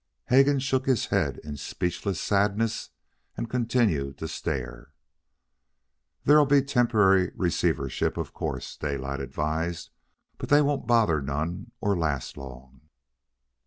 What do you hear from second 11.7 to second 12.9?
or last long.